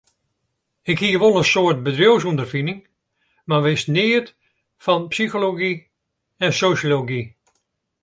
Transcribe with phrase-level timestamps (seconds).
[0.91, 2.79] Ik hie wol in soad bedriuwsûnderfining,
[3.47, 4.27] mar wist neat
[4.83, 5.73] fan psychology
[6.45, 7.23] en sosjology.